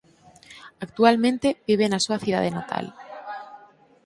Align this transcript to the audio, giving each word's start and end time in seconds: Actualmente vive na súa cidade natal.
Actualmente 0.85 1.47
vive 1.67 1.85
na 1.89 2.03
súa 2.05 2.21
cidade 2.25 2.53
natal. 2.57 2.85